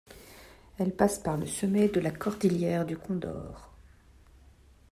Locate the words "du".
2.87-2.97